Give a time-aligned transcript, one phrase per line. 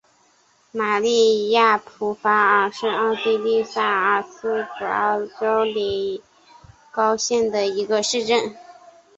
[0.71, 6.19] 玛丽亚普法尔是奥地利萨尔茨堡州隆
[6.89, 8.55] 高县的一个市镇。